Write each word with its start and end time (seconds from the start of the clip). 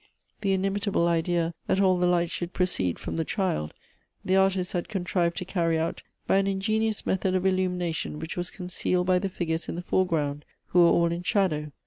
The 0.41 0.53
inimitable 0.53 1.07
idea 1.07 1.53
that 1.67 1.79
all 1.79 1.99
the 1.99 2.07
light 2.07 2.31
should 2.31 2.53
proceed 2.53 2.97
from 2.97 3.17
the 3.17 3.23
child, 3.23 3.75
the 4.25 4.35
artist 4.35 4.71
had 4.73 4.89
contrived 4.89 5.37
to 5.37 5.45
carry 5.45 5.77
out 5.77 6.01
by 6.25 6.37
an 6.37 6.47
ingenious 6.47 7.05
method 7.05 7.35
of 7.35 7.45
illumination 7.45 8.17
which 8.17 8.35
was 8.35 8.49
concealed 8.49 9.05
by 9.05 9.19
the 9.19 9.29
figures 9.29 9.69
in 9.69 9.75
the 9.75 9.83
foreground, 9.83 10.43
who 10.69 10.79
were 10.79 10.89
all 10.89 11.11
in 11.11 11.21
shadow. 11.21 11.71